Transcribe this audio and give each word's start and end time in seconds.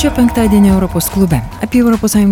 Šio 0.00 0.10
penktadienio 0.16 0.74
Europos 0.74 1.08
klube 1.08 1.40
apie 1.62 1.82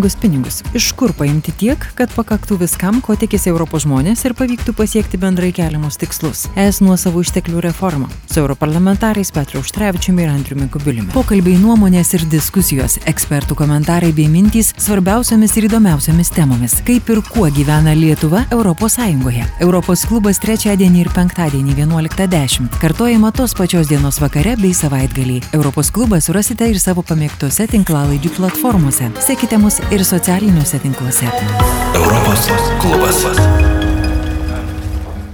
ES 0.05 0.15
pinigus. 0.21 0.63
Iš 0.73 0.91
kur 0.91 1.13
paimti 1.17 1.51
tiek, 1.51 1.77
kad 1.95 2.11
pakaktų 2.13 2.59
viskam, 2.61 2.99
ko 3.01 3.15
tikisi 3.15 3.49
Europos 3.49 3.87
žmonės 3.87 4.21
ir 4.25 4.35
pavyktų 4.37 4.73
pasiekti 4.77 5.17
bendrai 5.17 5.49
keliamus 5.51 5.97
tikslus. 5.97 6.45
Es 6.55 6.77
nuo 6.81 6.97
savo 6.97 7.23
išteklių 7.25 7.63
reforma. 7.65 8.05
Su 8.29 8.39
europarlamentarais 8.43 9.31
Petru 9.31 9.59
Užtrevičiumi 9.59 10.23
ir 10.23 10.29
Andriumi 10.29 10.67
Kubiliumi. 10.69 11.09
Pokalbiai 11.13 11.57
nuomonės 11.57 12.13
ir 12.13 12.27
diskusijos, 12.29 12.99
ekspertų 13.09 13.57
komentarai 13.57 14.13
bei 14.13 14.29
mintys 14.29 14.69
svarbiausiamis 14.77 15.57
ir 15.57 15.65
įdomiausiamis 15.71 16.31
temomis. 16.37 16.77
Kaip 16.85 17.09
ir 17.09 17.23
kuo 17.31 17.49
gyvena 17.49 17.97
Lietuva 17.97 18.45
Sąjungoje. 18.95 19.43
Europos 19.65 20.05
klubas 20.05 20.37
trečiadienį 20.39 21.01
ir 21.01 21.11
penktadienį 21.17 21.73
11.10. 21.81 22.69
Kartojama 22.77 23.33
tos 23.33 23.57
pačios 23.57 23.89
dienos 23.89 24.21
vakare 24.21 24.53
bei 24.61 24.77
savaitgalį. 24.77 25.41
Europos 25.57 25.89
klubą 25.91 26.21
surasite 26.21 26.69
ir 26.69 26.79
savo 26.79 27.01
pamėgtose 27.55 27.71
tinklalaidžių 27.71 28.31
platformose. 28.35 29.11
Sekite 29.23 29.57
mus 29.57 29.79
ir 29.91 30.03
socialiniuose 30.03 30.79
tinkluose. 30.83 31.31
Europos 31.95 32.51
klubas. 32.81 33.74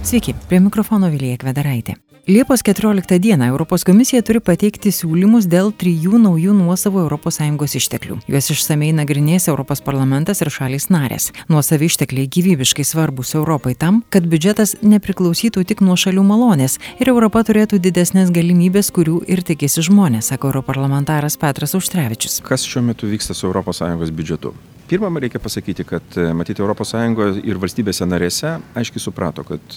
Sveiki, 0.02 0.34
prie 0.48 0.58
mikrofono 0.60 1.06
Vilija 1.08 1.36
Kvedaraitė. 1.38 1.94
Liepos 2.26 2.62
14 2.62 3.18
dieną 3.18 3.46
Europos 3.46 3.84
komisija 3.86 4.22
turi 4.22 4.40
pateikti 4.42 4.90
siūlymus 4.90 5.46
dėl 5.50 5.70
trijų 5.78 6.18
naujų 6.22 6.56
nuosavų 6.58 7.04
ES 7.06 7.74
išteklių. 7.78 8.18
Juos 8.26 8.50
išsamei 8.50 8.90
nagrinės 8.92 9.46
Europos 9.48 9.80
parlamentas 9.80 10.42
ir 10.42 10.50
šalis 10.50 10.88
narės. 10.90 11.30
Nuosavi 11.48 11.86
ištekliai 11.86 12.26
gyvybiškai 12.26 12.84
svarbus 12.84 13.34
Europai 13.34 13.74
tam, 13.74 14.02
kad 14.10 14.26
biudžetas 14.26 14.74
nepriklausytų 14.82 15.64
tik 15.64 15.80
nuo 15.80 15.94
šalių 15.94 16.26
malonės 16.26 16.78
ir 16.98 17.08
Europa 17.14 17.44
turėtų 17.46 17.78
didesnės 17.78 18.34
galimybės, 18.34 18.90
kurių 18.90 19.22
ir 19.26 19.46
tikisi 19.46 19.86
žmonės, 19.86 20.34
sako 20.34 20.50
europarlamentaras 20.50 21.38
Petras 21.38 21.78
Užtrevičius. 21.78 22.40
Kas 22.42 22.66
šiuo 22.66 22.82
metu 22.90 23.06
vyksta 23.06 23.34
su 23.34 23.54
ES 23.54 24.10
biudžetu? 24.10 24.54
Pirmą, 24.92 25.08
reikia 25.20 25.40
pasakyti, 25.40 25.86
kad 25.88 26.16
matyti 26.36 26.60
ES 26.60 27.38
ir 27.48 27.56
valstybėse 27.56 28.04
narėse 28.04 28.58
aiškiai 28.76 29.00
suprato, 29.00 29.40
kad 29.40 29.76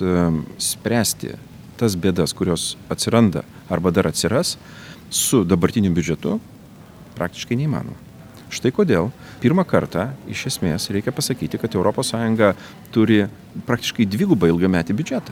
spręsti 0.59 1.37
tas 1.79 1.95
bėdas, 1.95 2.33
kurios 2.35 2.75
atsiranda 2.91 3.45
arba 3.71 3.93
dar 3.95 4.09
atsiras 4.09 4.57
su 5.07 5.45
dabartiniu 5.47 5.93
biudžetu, 5.95 6.35
praktiškai 7.15 7.55
neįmanoma. 7.55 7.95
Štai 8.51 8.73
kodėl 8.75 9.07
pirmą 9.39 9.63
kartą 9.63 10.09
iš 10.27 10.49
esmės 10.51 10.89
reikia 10.91 11.15
pasakyti, 11.15 11.63
kad 11.63 11.71
ES 11.71 12.11
turi 12.91 13.23
praktiškai 13.71 14.03
dvigubą 14.03 14.51
ilgametį 14.51 14.99
biudžetą. 14.99 15.31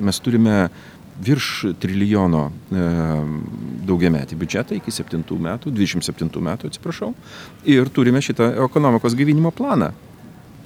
Mes 0.00 0.18
turime 0.18 0.72
virš 1.20 1.48
trilijono 1.80 2.46
e, 2.48 2.84
daugiametį 3.88 4.38
biudžetą 4.40 4.76
iki 4.78 4.92
7 4.94 5.24
metų, 5.46 5.72
27 5.74 6.44
metų 6.46 6.70
atsiprašau, 6.70 7.12
ir 7.68 7.90
turime 7.94 8.22
šitą 8.24 8.52
ekonomikos 8.66 9.16
gyvinimo 9.18 9.52
planą. 9.54 9.92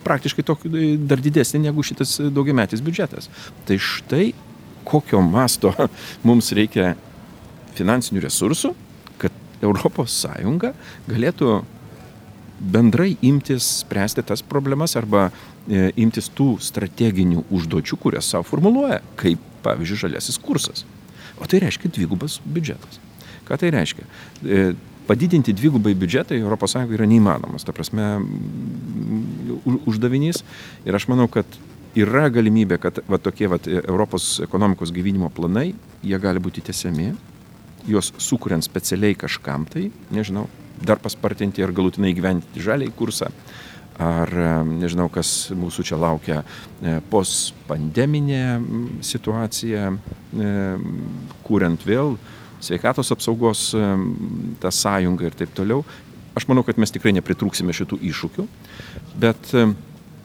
Praktiškai 0.04 0.44
tokį 0.44 0.86
dar 1.08 1.22
didesnį 1.24 1.64
negu 1.66 1.82
šitas 1.86 2.18
daugiametis 2.34 2.82
biudžetas. 2.84 3.30
Tai 3.66 3.78
štai 3.80 4.32
kokio 4.84 5.22
masto 5.24 5.72
mums 6.28 6.52
reikia 6.56 6.94
finansinių 7.74 8.22
resursų, 8.26 8.74
kad 9.18 9.32
ES 9.64 10.20
galėtų 11.08 11.54
bendrai 12.60 13.16
imtis 13.26 13.66
spręsti 13.80 14.22
tas 14.22 14.42
problemas 14.42 14.94
arba 14.96 15.26
e, 15.66 15.90
imtis 16.00 16.30
tų 16.36 16.54
strateginių 16.62 17.44
užduočių, 17.50 17.98
kurias 18.00 18.28
savo 18.30 18.46
formuluoja, 18.46 19.00
kaip 19.18 19.40
pavyzdžiui 19.64 20.02
žaliasis 20.06 20.40
kursas. 20.42 20.84
O 21.40 21.48
tai 21.50 21.62
reiškia 21.64 21.90
dvigubas 21.90 22.38
biudžetas. 22.44 23.00
Ką 23.48 23.58
tai 23.60 23.72
reiškia? 23.74 24.06
E, 24.44 24.64
padidinti 25.08 25.54
dvigubai 25.56 25.94
biudžetą 25.98 26.36
ES 26.38 26.76
yra 26.96 27.08
neįmanomas, 27.08 27.66
ta 27.66 27.74
prasme, 27.76 28.16
uždavinys. 29.84 30.42
Ir 30.86 30.96
aš 30.96 31.08
manau, 31.12 31.28
kad 31.28 31.46
yra 31.98 32.28
galimybė, 32.32 32.78
kad 32.82 33.02
va, 33.08 33.18
tokie 33.22 33.48
va, 33.50 33.60
Europos 33.66 34.38
ekonomikos 34.44 34.92
gyvinimo 34.94 35.30
planai, 35.30 35.72
jie 36.02 36.18
gali 36.20 36.42
būti 36.42 36.64
tiesiami, 36.64 37.12
juos 37.88 38.12
sukuriant 38.18 38.64
specialiai 38.64 39.16
kažkam 39.18 39.66
tai, 39.68 39.90
nežinau, 40.14 40.48
dar 40.84 40.98
paspartinti 41.02 41.62
ir 41.62 41.72
galutinai 41.74 42.14
gyventi 42.16 42.62
žaliai 42.64 42.92
kursą, 42.96 43.28
ar 44.02 44.30
nežinau, 44.66 45.08
kas 45.12 45.52
mūsų 45.54 45.84
čia 45.90 45.98
laukia 46.00 46.40
e, 46.42 46.98
postpandeminė 47.12 48.44
situacija, 49.04 49.92
kuriant 51.46 51.86
vėl 51.86 52.16
sveikatos 52.64 53.12
apsaugos 53.14 53.68
tą 54.60 54.72
sąjungą 54.72 55.28
ir 55.28 55.36
taip 55.38 55.52
toliau. 55.54 55.84
Aš 56.34 56.48
manau, 56.50 56.64
kad 56.66 56.80
mes 56.82 56.90
tikrai 56.90 57.12
nepritrūksime 57.14 57.74
šitų 57.76 58.00
iššūkių, 58.10 58.46
bet 59.22 59.52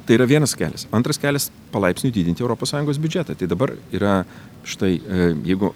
Tai 0.10 0.16
yra 0.18 0.26
vienas 0.26 0.56
kelias. 0.58 0.88
Antras 0.90 1.20
kelias- 1.22 1.52
palaipsniui 1.74 2.10
didinti 2.12 2.42
ES 2.42 2.98
biudžetą. 2.98 3.38
Tai 3.38 3.48
dabar 3.48 3.76
yra 3.94 4.26
štai, 4.66 4.98
e, 4.98 5.36
jeigu 5.46 5.72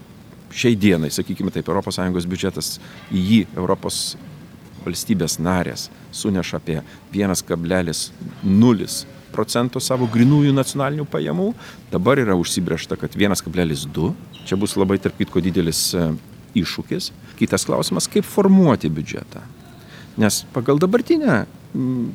šiai 0.49 0.75
dienai, 0.75 1.11
sakykime 1.11 1.51
taip, 1.51 1.69
ES 1.69 2.25
biudžetas 2.25 2.79
į 3.11 3.21
jį 3.29 3.47
Europos 3.55 4.17
valstybės 4.85 5.39
narės 5.41 5.89
suneša 6.15 6.59
apie 6.59 6.79
1,0 7.13 8.87
procento 9.33 9.81
savo 9.81 10.05
grinųjų 10.13 10.53
nacionalinių 10.53 11.07
pajamų, 11.09 11.49
dabar 11.91 12.21
yra 12.21 12.37
užsibriešta, 12.37 12.99
kad 13.01 13.17
1,2, 13.17 14.11
čia 14.45 14.59
bus 14.59 14.77
labai 14.77 14.99
tarp 15.01 15.17
kitko 15.17 15.41
didelis 15.41 15.87
e, 15.97 16.05
iššūkis. 16.61 17.09
Kitas 17.39 17.65
klausimas, 17.65 18.07
kaip 18.11 18.27
formuoti 18.29 18.91
biudžetą. 18.93 19.41
Nes 20.21 20.43
pagal 20.53 20.77
dabartinę 20.77 21.43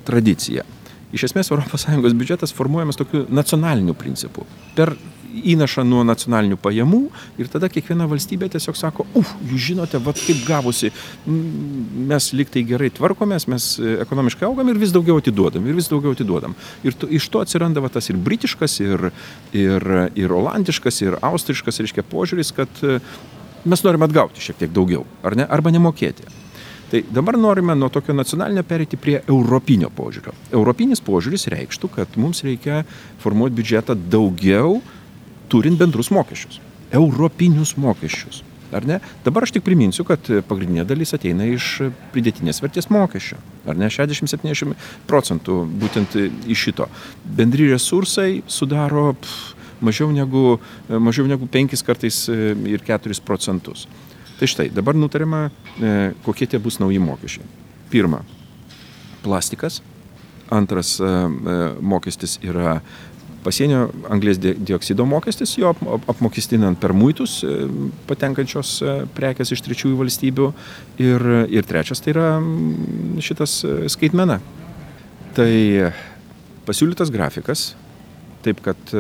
tradiciją 0.07 0.63
iš 1.13 1.29
esmės 1.31 1.53
ES 1.53 2.17
biudžetas 2.19 2.53
formuojamas 2.57 2.99
tokiu 2.99 3.27
nacionaliniu 3.29 3.95
principu. 3.97 4.47
Per 4.77 4.97
įnašą 5.29 5.85
nuo 5.87 6.03
nacionalinių 6.07 6.57
pajamų 6.61 7.01
ir 7.41 7.51
tada 7.53 7.69
kiekviena 7.73 8.09
valstybė 8.11 8.49
tiesiog 8.53 8.77
sako, 8.79 9.07
uf, 9.19 9.35
jūs 9.51 9.67
žinote, 9.71 10.01
va 10.03 10.15
kaip 10.17 10.41
gavosi, 10.49 10.91
mes 11.29 12.31
liktai 12.37 12.65
gerai 12.69 12.91
tvarkomės, 12.95 13.49
mes 13.53 13.69
e, 13.77 13.99
ekonomiškai 14.05 14.49
augam 14.49 14.73
ir 14.73 14.81
vis 14.81 14.95
daugiau 14.95 15.21
atiduodam, 15.21 15.67
ir 15.69 15.77
vis 15.79 15.91
daugiau 15.93 16.17
atiduodam. 16.17 16.57
Ir 16.87 16.97
to, 16.99 17.11
iš 17.13 17.29
to 17.33 17.45
atsiranda 17.45 17.85
va, 17.85 17.93
tas 17.93 18.09
ir 18.11 18.21
britiškas, 18.29 18.79
ir, 18.85 19.11
ir, 19.53 19.89
ir 20.19 20.37
olandiškas, 20.41 21.03
ir 21.05 21.21
austriškas, 21.21 21.83
reiškia, 21.85 22.07
požiūris, 22.09 22.55
kad 22.57 22.85
e, 22.85 22.99
mes 23.69 23.85
norime 23.85 24.09
atgauti 24.09 24.43
šiek 24.43 24.65
tiek 24.65 24.75
daugiau, 24.75 25.05
ar 25.23 25.37
ne, 25.39 25.49
arba 25.49 25.75
nemokėti. 25.75 26.48
Tai 26.89 27.03
dabar 27.13 27.37
norime 27.37 27.75
nuo 27.77 27.91
tokio 27.93 28.15
nacionalinio 28.17 28.63
perėti 28.65 28.97
prie 28.97 29.19
europinio 29.29 29.91
požiūrio. 29.93 30.33
Europinis 30.57 31.03
požiūris 31.05 31.45
reikštų, 31.53 31.91
kad 31.99 32.15
mums 32.17 32.41
reikia 32.47 32.81
formuoti 33.21 33.59
biudžetą 33.59 33.97
daugiau, 34.09 34.79
turint 35.53 35.77
bendrus 35.81 36.09
mokesčius. 36.15 36.63
Europinius 36.97 37.75
mokesčius. 37.77 38.41
Ar 38.73 38.85
ne? 38.89 38.99
Dabar 39.25 39.45
aš 39.45 39.53
tik 39.57 39.65
priminsiu, 39.65 40.05
kad 40.09 40.25
pagrindinė 40.49 40.87
dalis 40.89 41.13
ateina 41.17 41.45
iš 41.49 41.91
pridėtinės 42.13 42.61
vertės 42.65 42.89
mokesčio. 42.93 43.37
Ar 43.69 43.77
ne? 43.77 43.89
60-70 43.93 44.77
procentų 45.09 45.61
būtent 45.85 46.17
iš 46.49 46.67
šito. 46.69 46.89
Bendri 47.25 47.69
resursai 47.69 48.43
sudaro 48.49 49.11
pff, 49.21 49.55
mažiau 49.85 50.13
negu, 50.13 50.59
mažiau 50.89 51.29
negu 51.29 51.49
5 51.53 51.85
kartais 51.85 52.27
ir 52.33 52.85
4 52.85 53.21
procentus. 53.25 53.87
Tai 54.39 54.47
štai, 54.47 54.69
dabar 54.71 54.95
nutarima, 54.95 55.51
e, 55.83 56.13
kokie 56.23 56.47
tie 56.47 56.61
bus 56.63 56.79
nauji 56.79 57.01
mokesčiai. 57.03 57.47
Pirma, 57.91 58.21
plastikas. 59.25 59.81
Antras 60.55 60.95
e, 61.03 61.05
e, 61.05 61.57
mokestis 61.83 62.37
yra 62.47 62.77
pasienio 63.43 63.89
anglės 64.07 64.39
dioksido 64.39 65.07
mokestis, 65.11 65.57
jo 65.59 65.73
apmokestinant 66.11 66.79
per 66.79 66.95
muitus 66.95 67.41
patenkančios 68.07 68.77
prekes 69.17 69.55
iš 69.55 69.63
trečiųjų 69.67 69.99
valstybių. 70.05 70.49
Ir, 71.03 71.27
ir 71.51 71.67
trečias 71.67 72.03
tai 72.05 72.15
yra 72.15 72.31
šitas 73.25 73.59
skaitmena. 73.91 74.39
Tai 75.35 75.51
pasiūlytas 76.69 77.11
grafikas, 77.15 77.73
taip 78.47 78.63
kad 78.63 78.95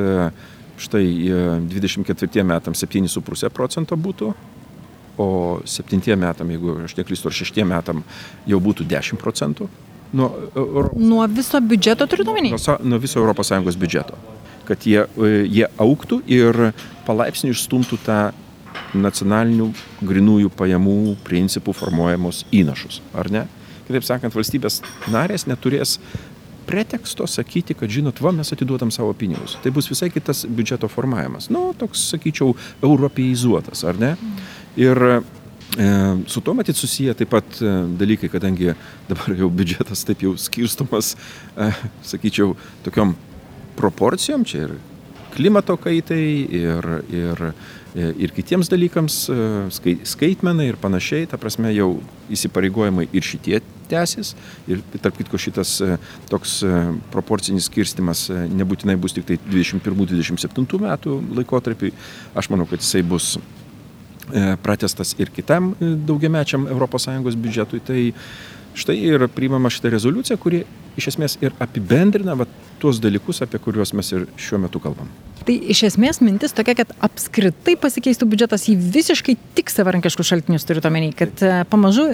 štai 0.79 1.05
24 1.71 2.47
metams 2.47 2.87
7,5 2.87 3.51
procento 3.55 3.99
būtų 3.99 4.33
o 5.19 5.29
septintiem 5.67 6.20
metam, 6.23 6.50
jeigu 6.55 6.79
aš 6.87 6.97
neklystu, 6.99 7.29
ar 7.31 7.37
šeštiem 7.37 7.69
metam 7.69 8.03
jau 8.49 8.61
būtų 8.62 8.87
10 8.88 9.20
procentų. 9.20 9.69
Nuo, 10.12 10.31
Euro... 10.56 10.91
nuo 10.97 11.26
viso 11.29 11.61
biudžeto 11.61 12.06
turite 12.09 12.31
omeny? 12.32 12.55
Nuo, 12.55 12.76
nuo 12.85 13.00
viso 13.03 13.25
ES 13.25 13.76
biudžeto. 13.76 14.17
Kad 14.69 14.85
jie, 14.87 15.03
e, 15.05 15.32
jie 15.49 15.67
auktų 15.81 16.23
ir 16.29 16.70
palaipsniui 17.09 17.53
išstumtų 17.56 17.99
tą 18.06 18.20
nacionalinių 18.94 19.69
grinųjų 20.06 20.50
pajamų 20.56 21.17
principų 21.26 21.75
formuojamus 21.76 22.44
įnašus, 22.55 23.03
ar 23.12 23.31
ne? 23.32 23.44
Kitaip 23.88 24.05
sakant, 24.05 24.37
valstybės 24.37 24.82
narės 25.12 25.47
neturės 25.49 25.97
preteksto 26.69 27.25
sakyti, 27.26 27.73
kad 27.79 27.88
žinot, 27.88 28.21
va, 28.21 28.32
mes 28.37 28.53
atiduodam 28.53 28.91
savo 28.93 29.14
pinigus. 29.17 29.56
Tai 29.64 29.73
bus 29.73 29.88
visai 29.88 30.11
kitas 30.12 30.44
biudžeto 30.44 30.91
formavimas. 30.93 31.49
Nu, 31.53 31.71
toks, 31.79 32.03
sakyčiau, 32.12 32.53
europeizuotas, 32.85 33.87
ar 33.88 33.97
ne? 34.00 34.12
Ir 34.79 35.05
Su 36.27 36.41
tuo 36.41 36.55
matyt 36.55 36.77
susiję 36.77 37.15
taip 37.15 37.29
pat 37.29 37.59
dalykai, 37.99 38.31
kadangi 38.33 38.73
dabar 39.09 39.35
jau 39.37 39.51
biudžetas 39.53 40.01
taip 40.09 40.23
jau 40.25 40.33
skirstumas, 40.41 41.13
sakyčiau, 42.03 42.55
tokiom 42.87 43.13
proporcijom, 43.77 44.47
čia 44.49 44.65
ir 44.65 44.73
klimato 45.37 45.77
kaitai, 45.77 46.25
ir, 46.57 46.89
ir, 47.13 47.43
ir 47.95 48.33
kitiems 48.35 48.73
dalykams, 48.73 49.19
skaitmenai 50.09 50.71
ir 50.73 50.81
panašiai, 50.81 51.29
ta 51.29 51.39
prasme 51.39 51.71
jau 51.77 51.91
įsipareigojimai 52.33 53.07
ir 53.13 53.29
šitie 53.29 53.61
tęsis. 53.93 54.33
Ir 54.73 54.81
tarp 54.97 55.21
kitko 55.21 55.39
šitas 55.41 55.77
toks 56.33 56.59
proporcinis 57.13 57.69
skirstimas 57.69 58.27
nebūtinai 58.33 58.97
bus 59.01 59.15
tik 59.15 59.29
tai 59.29 59.39
21-27 59.47 60.83
metų 60.89 61.21
laikotarpiai. 61.39 61.95
Aš 62.35 62.51
manau, 62.51 62.67
kad 62.67 62.83
jisai 62.83 63.05
bus 63.07 63.37
pratestas 64.63 65.15
ir 65.19 65.33
kitam 65.35 65.73
daugiamečiam 65.81 66.69
ES 66.69 67.37
biudžetui. 67.37 67.81
Tai 67.85 68.01
štai 68.79 68.97
ir 69.11 69.27
priimama 69.35 69.71
šitą 69.73 69.91
rezoliuciją, 69.95 70.39
kuri 70.39 70.63
iš 70.99 71.13
esmės 71.13 71.37
ir 71.43 71.55
apibendrina 71.63 72.35
va, 72.39 72.47
tuos 72.79 73.01
dalykus, 73.03 73.43
apie 73.43 73.59
kuriuos 73.63 73.93
mes 73.97 74.11
ir 74.13 74.27
šiuo 74.39 74.61
metu 74.63 74.83
kalbam. 74.83 75.09
Tai 75.47 75.55
iš 75.75 75.85
esmės 75.89 76.21
mintis 76.23 76.55
tokia, 76.55 76.77
kad 76.83 76.93
apskritai 77.09 77.75
pasikeistų 77.81 78.29
biudžetas 78.31 78.69
į 78.71 78.77
visiškai 78.95 79.37
tik 79.59 79.73
savarankiškus 79.73 80.31
šaltinius, 80.31 80.67
turiu 80.69 80.85
omeny, 80.87 81.11
kad 81.17 81.43
pamažu... 81.71 82.11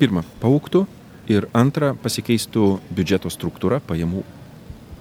Pirma, 0.00 0.24
pauktų 0.42 0.84
ir 1.32 1.46
antra, 1.56 1.92
pasikeistų 2.02 2.68
biudžeto 2.92 3.32
struktūra 3.32 3.80
pajamų 3.86 4.24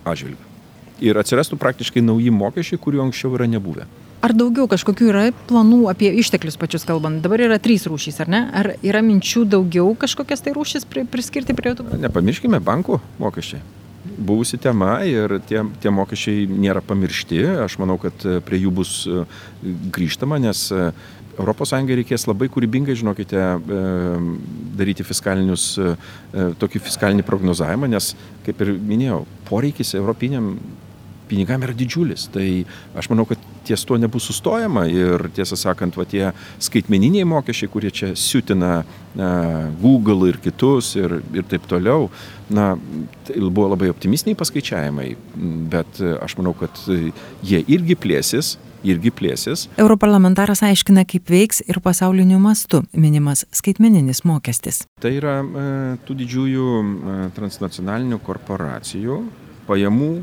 atžvilgiu. 0.08 0.48
Ir 1.02 1.18
atsirastų 1.18 1.58
praktiškai 1.58 2.04
nauji 2.06 2.32
mokesčiai, 2.36 2.80
kurių 2.82 3.08
anksčiau 3.08 3.34
yra 3.34 3.48
nebuvę. 3.50 3.88
Ar 4.22 4.36
daugiau 4.38 4.68
kažkokių 4.70 5.08
yra 5.10 5.22
planų 5.50 5.88
apie 5.90 6.12
išteklius 6.22 6.60
pačius 6.62 6.84
kalbant? 6.86 7.24
Dabar 7.24 7.42
yra 7.42 7.58
trys 7.62 7.88
rūšys, 7.90 8.20
ar 8.22 8.30
ne? 8.30 8.42
Ar 8.54 8.76
yra 8.86 9.02
minčių 9.02 9.48
daugiau 9.50 9.96
kažkokias 9.98 10.44
tai 10.46 10.54
rūšis 10.54 10.86
priskirti 10.86 11.56
prie 11.58 11.74
tų? 11.78 11.88
Nepamirškime 12.04 12.60
bankų 12.62 13.00
mokesčiai. 13.22 13.64
Buvusi 14.22 14.60
tema 14.62 15.00
ir 15.10 15.40
tie, 15.50 15.64
tie 15.82 15.94
mokesčiai 15.94 16.46
nėra 16.50 16.84
pamiršti. 16.86 17.42
Aš 17.66 17.80
manau, 17.82 17.98
kad 18.02 18.22
prie 18.46 18.60
jų 18.62 18.74
bus 18.82 18.94
grįžtama, 19.98 20.38
nes 20.42 20.68
ES 21.42 21.74
reikės 21.90 22.28
labai 22.30 22.50
kūrybingai, 22.54 22.94
žinokite, 22.98 23.42
daryti 24.78 25.06
fiskalinius, 25.08 25.66
tokį 26.62 26.84
fiskalinį 26.86 27.26
prognozavimą, 27.26 27.90
nes, 27.90 28.12
kaip 28.46 28.62
ir 28.62 28.76
minėjau, 28.78 29.24
poreikis 29.50 29.96
europiniam 29.98 30.54
pinigam 31.32 31.64
yra 31.66 31.74
didžiulis. 31.74 32.28
Tai 32.34 32.46
aš 33.00 33.10
manau, 33.10 33.26
kad 33.30 33.42
ties 33.68 33.86
tuo 33.88 33.98
nebus 34.02 34.28
sustojama 34.30 34.88
ir 34.90 35.28
tiesą 35.36 35.58
sakant, 35.60 35.98
va 36.00 36.06
tie 36.10 36.32
skaitmeniniai 36.62 37.28
mokesčiai, 37.30 37.72
kurie 37.72 37.92
čia 37.94 38.14
siutina 38.18 38.82
uh, 38.82 39.02
Google 39.82 40.32
ir 40.32 40.40
kitus 40.44 40.96
ir, 41.00 41.20
ir 41.36 41.46
taip 41.50 41.68
toliau, 41.70 42.10
na, 42.50 42.74
tai 43.28 43.38
buvo 43.44 43.70
labai 43.74 43.92
optimistiniai 43.92 44.40
paskaičiavimai, 44.40 45.08
bet 45.72 46.02
aš 46.22 46.38
manau, 46.40 46.54
kad 46.58 46.84
jie 46.88 47.64
irgi 47.68 47.98
plėsis, 48.00 48.56
irgi 48.88 49.12
plėsis. 49.14 49.68
Europarlamentaras 49.82 50.64
aiškina, 50.66 51.04
kaip 51.10 51.30
veiks 51.32 51.62
ir 51.68 51.82
pasauliniu 51.84 52.40
mastu 52.42 52.84
minimas 52.94 53.46
skaitmeninis 53.54 54.24
mokestis. 54.28 54.84
Tai 55.04 55.14
yra 55.18 55.40
e, 55.42 55.66
tų 56.08 56.18
didžiųjų 56.24 56.68
e, 56.82 57.18
transnacionalinių 57.38 58.22
korporacijų 58.26 59.22
pajamų 59.70 60.14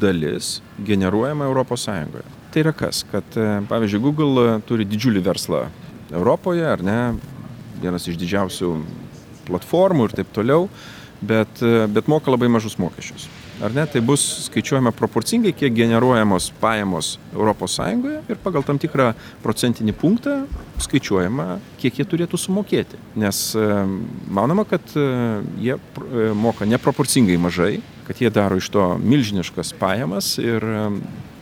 dalis 0.00 0.58
generuojama 0.86 1.48
Europos 1.48 1.88
Sąjungoje. 1.88 2.37
Tai 2.52 2.62
yra 2.64 2.72
kas? 2.72 3.02
Kad, 3.10 3.36
e, 3.36 3.48
pavyzdžiui, 3.68 4.00
Google 4.00 4.46
turi 4.68 4.86
didžiulį 4.88 5.20
verslą 5.26 5.66
Europoje, 6.08 6.64
ar 6.64 6.80
ne, 6.84 7.00
vienas 7.82 8.08
iš 8.08 8.16
didžiausių 8.20 8.70
platformų 9.48 10.08
ir 10.08 10.14
taip 10.16 10.30
toliau, 10.36 10.68
bet, 11.20 11.60
e, 11.60 11.84
bet 11.92 12.08
moka 12.08 12.32
labai 12.32 12.48
mažus 12.48 12.78
mokesčius. 12.80 13.28
Ar 13.58 13.74
ne, 13.74 13.82
tai 13.90 14.00
bus 14.00 14.22
skaičiuojama 14.46 14.92
proporcingai, 14.94 15.50
kiek 15.52 15.74
generuojamos 15.74 16.52
pajamos 16.60 17.16
ES 17.34 17.78
ir 18.30 18.38
pagal 18.44 18.62
tam 18.62 18.78
tikrą 18.78 19.10
procentinį 19.42 19.92
punktą 19.98 20.46
skaičiuojama, 20.78 21.58
kiek 21.82 21.98
jie 21.98 22.06
turėtų 22.06 22.38
sumokėti. 22.38 22.96
Nes 23.18 23.42
e, 23.58 23.68
manoma, 24.30 24.64
kad 24.64 24.94
jie 25.58 25.76
moka 26.38 26.64
neproporcingai 26.64 27.36
mažai 27.36 27.80
kad 28.08 28.20
jie 28.20 28.30
daro 28.32 28.56
iš 28.56 28.70
to 28.72 28.82
milžiniškas 29.04 29.74
pajamas 29.76 30.38
ir, 30.40 30.64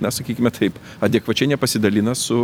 na, 0.01 0.11
sakykime 0.11 0.51
taip, 0.51 0.79
adekvačiai 1.01 1.49
nepasidalina 1.55 2.15
su, 2.15 2.39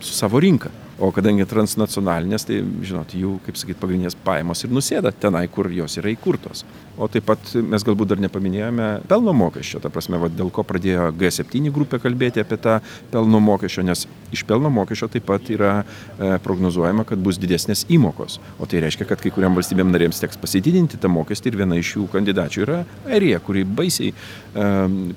su 0.00 0.14
savo 0.14 0.40
rinka. 0.40 0.70
O 1.02 1.08
kadangi 1.10 1.42
transnacionalinės, 1.50 2.44
tai, 2.46 2.60
žinot, 2.86 3.10
jų, 3.18 3.34
kaip 3.42 3.56
sakyt, 3.58 3.78
pagrindinės 3.80 4.14
pajamos 4.22 4.62
ir 4.62 4.70
nusėda 4.70 5.10
tenai, 5.10 5.48
kur 5.50 5.66
jos 5.74 5.98
yra 5.98 6.12
įkurtos. 6.12 6.62
O 6.94 7.08
taip 7.10 7.24
pat 7.26 7.54
mes 7.56 7.82
galbūt 7.82 8.12
dar 8.12 8.20
nepaminėjome 8.22 8.88
pelno 9.10 9.32
mokesčio, 9.34 9.80
ta 9.82 9.90
prasme, 9.90 10.20
va, 10.20 10.28
dėl 10.30 10.52
ko 10.54 10.62
pradėjo 10.68 11.08
G7 11.18 11.72
grupė 11.74 11.98
kalbėti 12.02 12.42
apie 12.42 12.58
tą 12.60 12.76
pelno 13.10 13.40
mokesčio, 13.42 13.82
nes 13.88 14.04
iš 14.32 14.44
pelno 14.46 14.70
mokesčio 14.70 15.08
taip 15.10 15.24
pat 15.26 15.48
yra 15.50 15.72
e, 15.80 16.36
prognozuojama, 16.44 17.06
kad 17.08 17.22
bus 17.24 17.40
didesnės 17.40 17.86
įmokos. 17.92 18.38
O 18.60 18.68
tai 18.68 18.84
reiškia, 18.84 19.08
kad 19.08 19.24
kai 19.24 19.32
kuriam 19.34 19.56
valstybėm 19.56 19.90
narėms 19.90 20.20
teks 20.22 20.38
pasididinti 20.40 21.00
tą 21.00 21.10
mokestį 21.12 21.50
ir 21.50 21.58
viena 21.64 21.80
iš 21.80 21.94
jų 21.96 22.06
kandidačių 22.12 22.62
yra 22.66 22.78
Airija, 23.08 23.40
kuri 23.42 23.64
baisiai 23.64 24.12
e, 24.12 24.68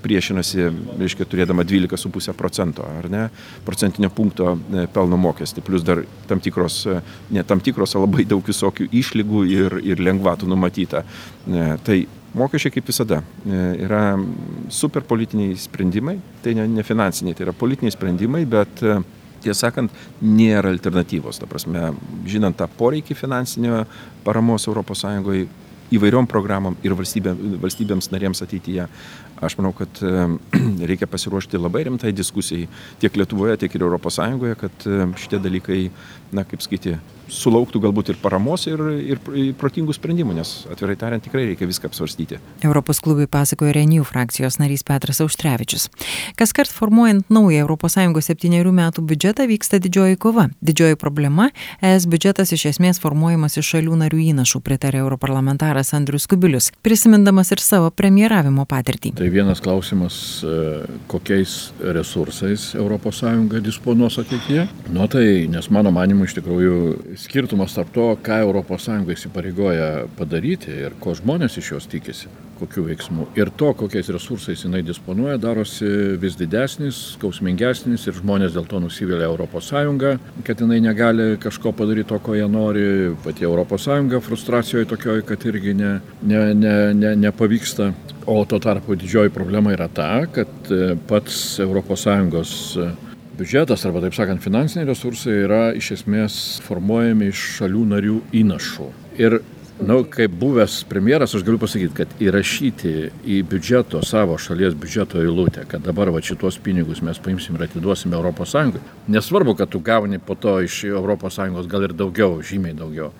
priešinasi, 0.01 0.69
reiškia, 1.03 1.27
turėdama 1.29 1.67
12,5 1.67 2.33
procento, 2.39 2.87
ar 2.87 3.11
ne, 3.11 3.27
procentinio 3.67 4.09
punkto 4.15 4.55
e, 4.55 4.87
pelno 4.95 5.19
mokestį 5.27 5.65
plus 5.75 5.83
dar 5.83 6.05
tam 6.27 6.39
tikros, 6.39 6.87
ne 7.29 7.43
tam 7.43 7.59
tikros, 7.59 7.95
o 7.95 8.05
labai 8.05 8.23
daug 8.23 8.43
visokių 8.47 8.87
išlygų 8.95 9.41
ir, 9.51 9.75
ir 9.83 9.99
lengvatų 9.99 10.47
numatyta. 10.47 11.03
E, 11.03 11.65
tai 11.83 11.97
mokesčiai 12.35 12.71
kaip 12.77 12.87
visada 12.87 13.19
e, 13.43 13.59
yra 13.83 14.15
super 14.71 15.03
politiniai 15.03 15.57
sprendimai, 15.59 16.15
tai 16.45 16.55
ne, 16.55 16.69
ne 16.77 16.85
finansiniai, 16.87 17.35
tai 17.35 17.49
yra 17.49 17.55
politiniai 17.59 17.91
sprendimai, 17.91 18.45
bet 18.47 18.85
e, 18.87 19.01
tiesą 19.43 19.67
sakant, 19.67 19.99
nėra 20.23 20.71
alternatyvos. 20.71 21.41
Ta 21.41 21.49
prasme, 21.51 21.91
žinant 22.29 22.55
tą 22.55 22.69
poreikį 22.79 23.19
finansinio 23.19 23.83
paramos 24.23 24.69
ES 24.71 25.05
įvairiom 25.93 26.25
programom 26.29 26.77
ir 26.85 26.95
valstybė, 26.97 27.35
valstybėms 27.61 28.09
narėms 28.13 28.41
ateityje, 28.45 28.87
Aš 29.43 29.57
manau, 29.59 29.73
kad 29.75 29.99
reikia 30.89 31.07
pasiruošti 31.11 31.59
labai 31.59 31.83
rimtai 31.89 32.13
diskusijai 32.15 32.69
tiek 33.01 33.17
Lietuvoje, 33.19 33.57
tiek 33.59 33.73
ir 33.75 33.83
ES, 33.97 34.19
kad 34.61 34.85
šitie 35.19 35.39
dalykai, 35.43 35.79
na, 36.31 36.45
kaip 36.47 36.63
skaiti, 36.63 36.95
sulauktų 37.31 37.81
galbūt 37.83 38.11
ir 38.13 38.19
paramos, 38.21 38.65
ir, 38.69 38.81
ir 39.01 39.21
protingų 39.59 39.95
sprendimų, 39.95 40.35
nes 40.37 40.53
atvirai 40.71 40.97
tariant 40.99 41.23
tikrai 41.25 41.45
reikia 41.49 41.67
viską 41.69 41.89
apsvarstyti. 41.89 42.39
Europos 42.65 43.01
klubui 43.03 43.27
pasakojo 43.31 43.73
Renew 43.75 44.05
frakcijos 44.07 44.59
narys 44.61 44.85
Petras 44.85 45.21
Auštrevičius. 45.23 45.89
Kas 46.39 46.53
kart 46.55 46.71
formuojant 46.71 47.29
naują 47.33 47.65
ES 47.65 48.25
septyniarių 48.29 48.71
metų 48.75 49.03
biudžetą 49.05 49.45
vyksta 49.49 49.79
didžioji 49.81 50.17
kova. 50.21 50.47
Didžioji 50.61 50.95
problema- 50.95 51.49
ES 51.81 52.07
biudžetas 52.07 52.53
iš 52.53 52.65
esmės 52.73 52.99
formuojamas 53.01 53.57
iš 53.57 53.75
šalių 53.75 53.97
narių 54.03 54.19
įnašų, 54.31 54.61
pritarė 54.61 55.03
europarlamentaras 55.03 55.93
Andrius 55.93 56.27
Kubilius, 56.27 56.71
prisimindamas 56.83 57.51
ir 57.51 57.59
savo 57.59 57.91
premjeravimo 57.91 58.65
patirtį. 58.65 59.15
Tai 59.15 59.29
vienas 59.29 59.61
klausimas, 59.61 60.43
e, 60.43 60.87
kokiais 61.07 61.71
resursais 61.79 62.75
ES 62.75 63.61
disponuos 63.61 64.17
ateityje. 64.17 64.67
Nu 64.93 65.07
tai, 65.07 65.47
nes 65.47 65.69
mano 65.69 65.91
manimu 65.91 66.25
iš 66.25 66.35
tikrųjų 66.39 67.14
skirtumas 67.17 67.75
tarp 67.75 67.91
to, 67.95 68.07
ką 68.23 68.41
ES 68.45 68.87
įsipareigoja 69.15 70.07
padaryti 70.17 70.73
ir 70.85 70.95
ko 70.99 71.15
žmonės 71.15 71.57
iš 71.59 71.71
jos 71.75 71.87
tikisi, 71.91 72.29
kokiu 72.59 72.85
veiksmu, 72.87 73.27
ir 73.39 73.51
to, 73.57 73.71
kokiais 73.77 74.09
resursais 74.13 74.63
jinai 74.63 74.81
disponuoja, 74.85 75.37
darosi 75.41 75.87
vis 76.21 76.37
didesnis, 76.39 77.15
skausmingesnis 77.15 78.07
ir 78.07 78.17
žmonės 78.19 78.55
dėl 78.55 78.67
to 78.69 78.79
nusivylė 78.83 79.27
ES, 79.27 79.71
kad 80.47 80.63
jinai 80.63 80.81
negali 80.83 81.35
kažko 81.41 81.73
padaryti 81.75 82.09
to, 82.13 82.19
ko 82.19 82.35
jie 82.35 82.47
nori, 82.47 82.87
pati 83.23 83.47
ES 83.47 84.19
frustracijoje 84.25 84.91
tokioje, 84.91 85.25
kad 85.27 85.45
irgi 85.45 85.73
ne, 85.73 85.99
ne, 86.23 86.53
ne, 86.53 86.75
ne, 86.93 87.15
nepavyksta. 87.27 87.93
O 88.25 88.39
tuo 88.49 88.57
tarpu 88.57 88.95
didžioji 88.97 89.29
problema 89.29 89.69
yra 89.75 89.85
ta, 89.87 90.25
kad 90.33 90.71
e, 90.73 90.95
pats 91.07 91.59
ES 91.61 92.05
biudžetas 93.39 93.85
arba 93.87 94.03
taip 94.03 94.15
sakant 94.17 94.43
finansiniai 94.43 94.87
resursai 94.89 95.41
yra 95.45 95.63
iš 95.77 95.91
esmės 95.99 96.39
formuojami 96.65 97.29
iš 97.33 97.43
šalių 97.59 97.83
narių 97.95 98.21
įnašų. 98.43 98.89
Ir 99.21 99.39
Na, 99.75 99.93
nu, 99.93 100.05
kaip 100.07 100.31
buvęs 100.39 100.85
premjeras, 100.87 101.33
aš 101.35 101.41
galiu 101.43 101.59
pasakyti, 101.59 101.91
kad 101.97 102.11
įrašyti 102.23 102.91
į 103.27 103.41
biudžeto, 103.51 103.99
savo 104.07 104.37
šalies 104.39 104.71
biudžeto 104.79 105.19
eilutę, 105.19 105.65
kad 105.67 105.83
dabar 105.83 106.13
va 106.15 106.21
šitos 106.23 106.55
pinigus 106.63 107.01
mes 107.03 107.19
paimsim 107.19 107.57
ir 107.57 107.65
atiduosim 107.65 108.15
ES, 108.15 108.53
nesvarbu, 109.11 109.57
kad 109.59 109.73
tu 109.73 109.81
gauni 109.83 110.19
po 110.19 110.39
to 110.39 110.61
iš 110.63 110.85
ES 110.87 111.67
gal 111.67 111.83
ir 111.83 111.91
daugiau, 111.91 112.39
žymiai 112.39 112.71
daugiau, 112.71 113.11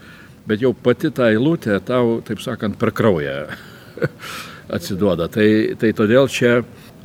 bet 0.48 0.64
jau 0.64 0.72
pati 0.72 1.12
ta 1.12 1.28
eilutė 1.28 1.82
tau, 1.84 2.22
taip 2.24 2.40
sakant, 2.40 2.80
per 2.80 2.94
kraują 2.96 3.50
atsiduoda. 4.80 5.28
Tai, 5.28 5.50
tai 5.76 5.92
todėl 5.92 6.32
čia 6.32 6.62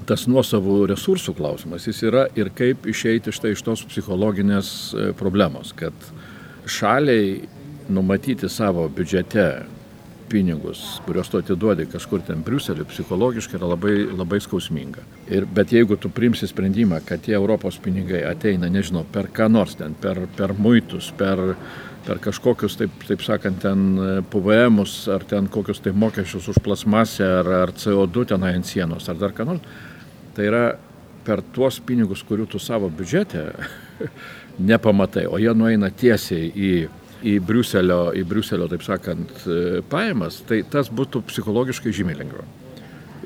tas 0.08 0.26
nuosavų 0.30 0.84
resursų 0.90 1.34
klausimas, 1.38 1.86
jis 1.88 2.02
yra 2.08 2.26
ir 2.38 2.52
kaip 2.56 2.86
išeiti 2.90 3.32
štai 3.34 3.54
iš 3.54 3.64
tos 3.66 3.84
psichologinės 3.88 4.70
e, 4.92 5.10
problemos, 5.18 5.74
kad 5.76 5.94
šaliai 6.70 7.40
numatyti 7.90 8.48
savo 8.50 8.86
biudžete 8.92 9.48
pinigus, 10.30 11.00
kuriuos 11.06 11.30
tu 11.30 11.40
atiduodi 11.40 11.86
kažkur 11.90 12.22
ten 12.26 12.44
Briuselį, 12.46 12.86
psichologiškai 12.90 13.58
yra 13.58 13.72
labai, 13.72 13.94
labai 14.14 14.38
skausminga. 14.42 15.02
Ir, 15.30 15.46
bet 15.50 15.74
jeigu 15.74 15.98
tu 16.00 16.10
primsi 16.14 16.48
sprendimą, 16.50 17.00
kad 17.06 17.24
tie 17.24 17.34
Europos 17.38 17.80
pinigai 17.82 18.22
ateina, 18.28 18.70
nežinau, 18.70 19.02
per 19.12 19.30
ką 19.34 19.50
nors 19.50 19.76
ten, 19.80 19.96
per, 19.98 20.22
per 20.36 20.54
muitus, 20.58 21.10
per, 21.18 21.42
per 22.06 22.22
kažkokius, 22.22 22.78
taip, 22.80 22.94
taip 23.08 23.24
sakant, 23.26 23.58
ten 23.64 24.22
PVMus, 24.30 24.94
ar 25.14 25.26
ten 25.28 25.50
kokius 25.50 25.82
tai 25.84 25.94
mokesčius 25.96 26.52
už 26.54 26.62
plasmasę, 26.64 27.26
ar, 27.40 27.52
ar 27.64 27.74
CO2 27.74 28.30
tenai 28.34 28.54
ant 28.58 28.70
sienos, 28.70 29.10
ar 29.10 29.18
dar 29.20 29.34
ką 29.36 29.48
nors, 29.50 29.82
tai 30.36 30.46
yra 30.50 30.64
per 31.26 31.42
tuos 31.54 31.80
pinigus, 31.84 32.22
kurių 32.26 32.46
tu 32.50 32.62
savo 32.62 32.88
biudžete 32.88 33.50
nepamatai, 34.70 35.26
o 35.26 35.42
jie 35.42 35.52
nueina 35.56 35.90
tiesiai 35.90 36.48
į 36.54 36.72
į 37.26 37.36
Briuselio, 37.44 38.10
į 38.16 38.24
Briuselio, 38.28 38.68
taip 38.70 38.84
sakant, 38.86 39.32
e, 39.44 39.80
pajamas, 39.90 40.40
tai 40.48 40.62
tas 40.62 40.88
būtų 40.88 41.22
psichologiškai 41.28 41.92
žymiai 41.92 42.20
lengviau. 42.22 42.46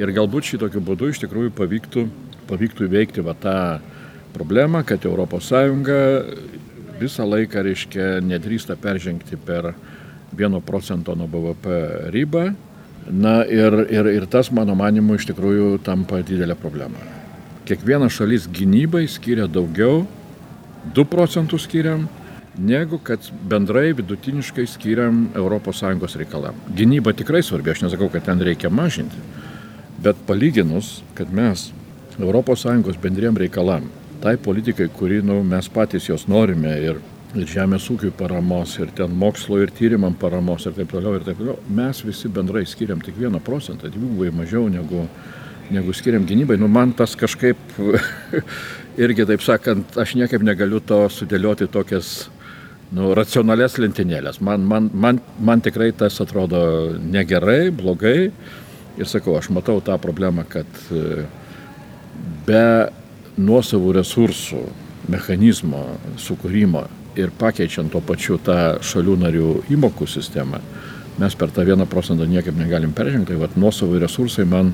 Ir 0.01 0.11
galbūt 0.11 0.49
šitokiu 0.51 0.83
būdu 0.83 1.13
iš 1.13 1.23
tikrųjų 1.23 1.53
pavyktų, 1.55 2.09
pavyktų 2.49 2.89
įveikti 2.89 3.23
va 3.23 3.37
tą 3.39 3.59
problemą, 4.35 4.83
kad 4.87 5.05
ES 5.07 5.53
visą 6.95 7.27
laiką, 7.27 7.63
reiškia, 7.67 8.05
nedrįsta 8.23 8.77
peržengti 8.79 9.37
per 9.37 9.73
1 10.35 10.61
procento 10.67 11.15
nuo 11.15 11.27
BVP 11.31 12.11
ribą. 12.15 12.53
Na 13.11 13.43
ir, 13.45 13.75
ir, 13.93 14.09
ir 14.15 14.27
tas, 14.31 14.51
mano 14.55 14.77
manimu, 14.79 15.19
iš 15.19 15.27
tikrųjų 15.29 15.79
tampa 15.85 16.23
didelė 16.25 16.57
problema. 16.57 17.01
Kiekviena 17.69 18.09
šalis 18.13 18.47
gynybai 18.49 19.05
skiria 19.11 19.47
daugiau, 19.51 20.05
2 20.95 21.05
procentus 21.11 21.67
skiriam, 21.69 22.07
negu 22.58 22.99
kad 22.99 23.18
bendrai 23.49 23.92
vidutiniškai 23.92 24.66
skiriam 24.66 25.28
ES 25.34 26.16
reikalam. 26.16 26.54
Gynyba 26.76 27.12
tikrai 27.12 27.42
svarbi, 27.42 27.70
aš 27.70 27.82
nesakau, 27.82 28.08
kad 28.08 28.25
ten 28.25 28.40
reikia 28.40 28.70
mažinti, 28.70 29.16
bet 30.02 30.16
palyginus, 30.26 31.02
kad 31.14 31.32
mes 31.32 31.73
ES 32.18 32.96
bendriem 33.02 33.37
reikalam, 33.37 33.90
tai 34.23 34.37
politikai, 34.37 34.88
kuri 34.88 35.23
nu, 35.23 35.42
mes 35.42 35.68
patys 35.68 36.08
jos 36.08 36.28
norime 36.28 36.76
ir, 36.78 37.00
ir 37.34 37.46
žemės 37.46 37.88
ūkiui 37.90 38.12
paramos, 38.14 38.78
ir 38.78 38.92
ten 38.94 39.11
mokslo 39.11 39.58
ir 39.58 39.73
tyrimam 39.75 40.14
paramos, 40.14 40.66
ir 40.66 40.76
taip 40.76 40.92
toliau, 40.92 41.16
ir 41.18 41.25
taip 41.26 41.38
toliau, 41.38 41.58
mes 41.68 42.04
visi 42.04 42.28
bendrai 42.28 42.64
skiriam 42.66 43.02
tik 43.02 43.18
vieną 43.18 43.42
procentą, 43.42 43.90
dvigubai 43.90 44.30
mažiau 44.30 44.68
negu, 44.70 45.08
negu 45.75 45.92
skiriam 45.92 46.26
gynybai. 46.26 46.56
Nu, 46.61 46.68
man 46.68 46.94
tas 46.94 47.16
kažkaip 47.18 47.58
irgi, 49.02 49.26
taip 49.26 49.42
sakant, 49.42 49.99
aš 49.99 50.14
niekaip 50.14 50.46
negaliu 50.46 50.78
to 50.80 51.02
sudėlioti 51.11 51.66
tokias 51.66 52.28
nu, 52.93 53.12
racionalias 53.17 53.79
lentynėlės. 53.81 54.41
Man, 54.45 54.67
man, 54.69 54.91
man, 54.93 55.21
man 55.41 55.62
tikrai 55.64 55.93
tas 55.97 56.21
atrodo 56.23 56.61
negerai, 57.00 57.71
blogai. 57.75 58.31
Ir 58.95 59.11
sakau, 59.11 59.38
aš 59.38 59.50
matau 59.55 59.81
tą 59.83 59.97
problemą, 59.99 60.45
kad 60.47 60.69
e, 60.95 61.25
be 62.47 62.67
nuosavų 63.35 63.97
resursų 63.97 64.61
mechanizmo 65.11 65.83
sukūrimo 66.21 66.85
ir 67.19 67.33
pakeičiant 67.38 67.93
to 67.93 68.03
pačiu 68.05 68.38
tą 68.43 68.79
šalių 68.83 69.17
narių 69.25 69.50
įmokų 69.75 70.07
sistemą, 70.11 70.61
mes 71.19 71.35
per 71.38 71.50
tą 71.55 71.64
vieną 71.67 71.87
procentą 71.91 72.26
niekaip 72.31 72.57
negalim 72.59 72.95
peržengti. 72.95 73.33
Tai 73.33 73.43
vad 73.43 73.59
nuosavų 73.59 74.00
resursai 74.03 74.47
man, 74.50 74.73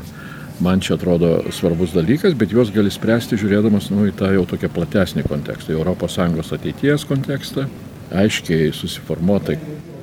man 0.61 0.85
čia 0.85 0.99
atrodo 0.99 1.39
svarbus 1.57 1.97
dalykas, 1.97 2.37
bet 2.37 2.53
juos 2.53 2.73
gali 2.73 2.93
spręsti 2.93 3.41
žiūrėdamas 3.41 3.89
nu, 3.93 4.07
į 4.09 4.17
tą 4.21 4.33
jau 4.37 4.45
tokią 4.49 4.73
platesnį 4.77 5.25
kontekstą, 5.29 5.81
ES 5.81 6.53
ateities 6.59 7.09
kontekstą 7.09 7.69
aiškiai 8.11 8.73
susiformuota, 8.73 9.57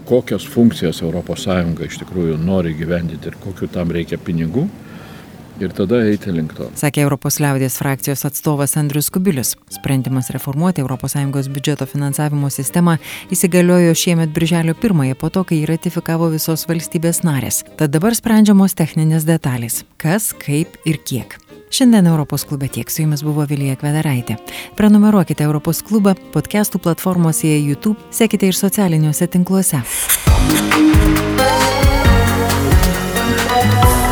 kokias 0.07 0.47
funkcijas 0.47 1.01
ES 1.03 1.47
iš 1.87 2.01
tikrųjų 2.03 2.37
nori 2.39 2.73
gyvendyti 2.77 3.31
ir 3.31 3.39
kokiu 3.43 3.67
tam 3.67 3.91
reikia 3.91 4.17
pinigų. 4.17 4.67
Ir 5.57 5.71
tada 5.73 6.03
eiti 6.05 6.29
link 6.29 6.51
to. 6.53 6.67
Sakė 6.77 7.01
Europos 7.01 7.39
liaudės 7.41 7.79
frakcijos 7.81 8.21
atstovas 8.29 8.75
Andrius 8.77 9.09
Kubilius. 9.09 9.55
Sprendimas 9.73 10.29
reformuoti 10.29 10.85
ES 10.85 11.49
biudžeto 11.49 11.87
finansavimo 11.89 12.51
sistemą 12.53 12.99
įsigaliojo 13.33 13.95
šiemet 13.97 14.29
birželio 14.29 14.77
pirmąją 14.77 15.17
po 15.17 15.31
to, 15.33 15.43
kai 15.43 15.63
jį 15.63 15.71
ratifikavo 15.73 16.29
visos 16.29 16.67
valstybės 16.69 17.23
narės. 17.25 17.63
Tad 17.75 17.89
dabar 17.89 18.13
sprendžiamos 18.13 18.77
techninės 18.77 19.25
detalės- 19.25 19.83
kas, 19.97 20.33
kaip 20.45 20.77
ir 20.85 21.01
kiek. 21.01 21.39
Šiandien 21.69 22.07
Europos 22.07 22.43
klube 22.43 22.67
tiek 22.67 22.91
su 22.91 23.01
jumis 23.01 23.23
buvo 23.23 23.45
Vilija 23.45 23.75
Kvedaraitė. 23.75 24.37
Prenumeruokite 24.75 25.43
Europos 25.43 25.83
klubą 25.83 26.15
podcastų 26.33 26.79
platformose 26.79 27.51
YouTube, 27.59 27.99
sekite 28.11 28.47
ir 28.47 28.55
socialiniuose 28.55 29.27
tinkluose. 29.27 29.83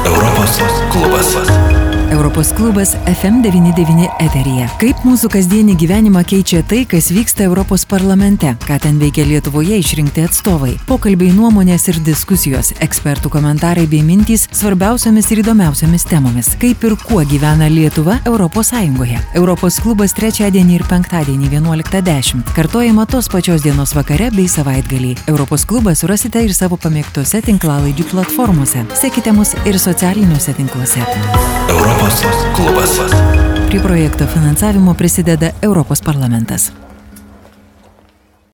Europos 0.06 0.60
klubas. 0.92 1.65
Europos 2.16 2.54
klubas 2.56 2.96
FM99 3.08 4.06
eteryje. 4.24 4.70
Kaip 4.80 5.02
mūsų 5.04 5.28
kasdienį 5.34 5.74
gyvenimą 5.82 6.22
keičia 6.24 6.62
tai, 6.64 6.86
kas 6.88 7.10
vyksta 7.12 7.44
Europos 7.44 7.84
parlamente, 7.84 8.54
ką 8.64 8.78
ten 8.80 9.02
veikia 9.02 9.26
Lietuvoje 9.28 9.76
išrinkti 9.82 10.24
atstovai. 10.24 10.78
Pokalbiai 10.88 11.34
nuomonės 11.36 11.90
ir 11.92 12.00
diskusijos, 12.06 12.72
ekspertų 12.86 13.34
komentarai 13.34 13.84
bei 13.92 14.00
mintys 14.08 14.46
svarbiausiamis 14.56 15.28
ir 15.36 15.42
įdomiausiamis 15.44 16.08
temomis. 16.08 16.54
Kaip 16.62 16.86
ir 16.88 16.96
kuo 17.04 17.20
gyvena 17.28 17.68
Lietuva 17.68 18.22
Europos 18.24 18.72
Sąjungoje. 18.72 19.20
Europos 19.36 19.82
klubas 19.84 20.16
trečiadienį 20.16 20.80
ir 20.80 20.88
penktadienį 20.88 21.52
11.10. 21.58 22.48
Kartojama 22.56 23.10
tos 23.12 23.28
pačios 23.28 23.68
dienos 23.68 23.92
vakare 23.98 24.32
bei 24.32 24.48
savaitgalį. 24.48 25.18
Europos 25.28 25.68
klubą 25.68 25.92
surasite 26.00 26.48
ir 26.48 26.56
savo 26.56 26.80
pamėgtose 26.80 27.44
tinklalaidžių 27.44 28.08
platformose. 28.16 28.88
Sekite 29.04 29.36
mus 29.36 29.52
ir 29.68 29.84
socialiniuose 29.84 30.56
tinkluose. 30.56 31.04
Europos 32.06 32.46
klubas. 32.56 33.02
Prie 33.68 33.82
projekto 33.82 34.28
finansavimo 34.28 34.94
prisideda 34.94 35.52
Europos 35.62 36.02
parlamentas. 36.02 36.72